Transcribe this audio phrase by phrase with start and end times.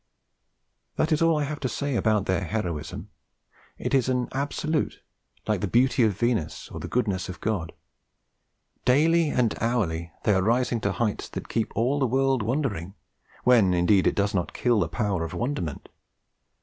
[0.95, 3.11] That is all I have to say about their heroism.
[3.77, 4.99] It is an absolute,
[5.45, 7.71] like the beauty of Venus or the goodness of God.
[8.83, 12.95] Daily and hourly they are rising to heights that keep all the world always wondering
[13.43, 15.87] when, indeed, it does not kill the power of wonderment.